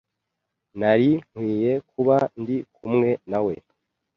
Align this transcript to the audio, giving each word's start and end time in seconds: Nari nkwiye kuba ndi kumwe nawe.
Nari 0.79 1.09
nkwiye 1.29 1.73
kuba 1.89 2.15
ndi 2.41 2.57
kumwe 2.75 3.09
nawe. 3.29 3.53